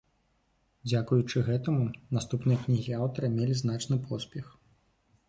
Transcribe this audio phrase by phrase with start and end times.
[0.87, 1.85] Дзякуючы гэтаму
[2.17, 4.49] наступныя кнігі аўтара мелі значны поспех.